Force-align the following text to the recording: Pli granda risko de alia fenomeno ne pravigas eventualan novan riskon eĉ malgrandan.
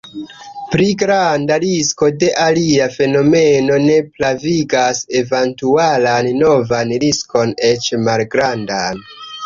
Pli 0.75 0.85
granda 1.01 1.57
risko 1.63 2.09
de 2.23 2.29
alia 2.45 2.87
fenomeno 2.95 3.77
ne 3.85 3.99
pravigas 4.17 5.05
eventualan 5.23 6.35
novan 6.43 6.99
riskon 7.09 7.59
eĉ 7.73 7.97
malgrandan. 8.13 9.09